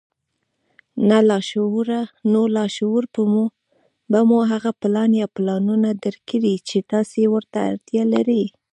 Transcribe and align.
نو 2.33 2.43
لاشعور 2.55 3.03
به 4.11 4.19
مو 4.29 4.39
هغه 4.51 4.71
پلان 4.81 5.11
يا 5.21 5.27
پلانونه 5.35 5.89
درکړي 6.05 6.55
چې 6.67 6.77
تاسې 6.91 7.21
ورته 7.33 7.57
اړتيا 7.69 8.03
لرئ. 8.13 8.43